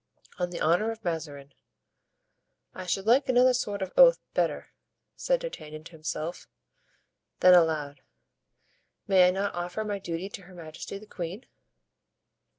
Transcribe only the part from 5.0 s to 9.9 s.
said D'Artagnan to himself; then aloud, "May I not offer